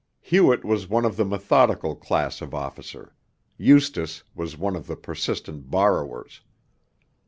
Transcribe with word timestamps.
Hewett 0.19 0.65
was 0.65 0.89
one 0.89 1.05
of 1.05 1.15
the 1.15 1.23
methodical 1.25 1.95
class 1.95 2.41
of 2.41 2.55
officer, 2.55 3.13
Eustace 3.59 4.23
was 4.33 4.57
one 4.57 4.75
of 4.75 4.87
the 4.87 4.95
persistent 4.95 5.69
borrowers. 5.69 6.41